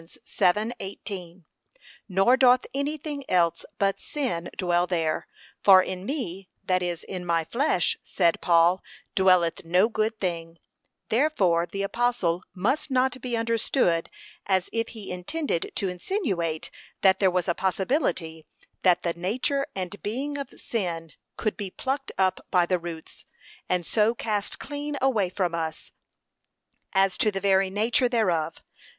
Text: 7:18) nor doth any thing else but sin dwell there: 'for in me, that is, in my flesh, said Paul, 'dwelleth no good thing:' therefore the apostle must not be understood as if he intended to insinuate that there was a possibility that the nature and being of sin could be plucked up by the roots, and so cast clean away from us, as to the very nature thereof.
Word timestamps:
7:18) 0.01 1.43
nor 2.09 2.35
doth 2.35 2.65
any 2.73 2.97
thing 2.97 3.23
else 3.29 3.63
but 3.77 3.99
sin 3.99 4.49
dwell 4.57 4.87
there: 4.87 5.27
'for 5.61 5.83
in 5.83 6.07
me, 6.07 6.49
that 6.63 6.81
is, 6.81 7.03
in 7.03 7.23
my 7.23 7.43
flesh, 7.45 7.99
said 8.01 8.41
Paul, 8.41 8.81
'dwelleth 9.13 9.63
no 9.63 9.89
good 9.89 10.19
thing:' 10.19 10.57
therefore 11.09 11.67
the 11.67 11.83
apostle 11.83 12.41
must 12.55 12.89
not 12.89 13.21
be 13.21 13.37
understood 13.37 14.09
as 14.47 14.71
if 14.73 14.87
he 14.87 15.11
intended 15.11 15.71
to 15.75 15.87
insinuate 15.87 16.71
that 17.01 17.19
there 17.19 17.29
was 17.29 17.47
a 17.47 17.53
possibility 17.53 18.47
that 18.81 19.03
the 19.03 19.13
nature 19.13 19.67
and 19.75 20.01
being 20.01 20.35
of 20.35 20.59
sin 20.59 21.11
could 21.37 21.55
be 21.55 21.69
plucked 21.69 22.11
up 22.17 22.43
by 22.49 22.65
the 22.65 22.79
roots, 22.79 23.27
and 23.69 23.85
so 23.85 24.15
cast 24.15 24.57
clean 24.57 24.97
away 24.99 25.29
from 25.29 25.53
us, 25.53 25.91
as 26.91 27.19
to 27.19 27.29
the 27.29 27.39
very 27.39 27.69
nature 27.69 28.09
thereof. 28.09 28.63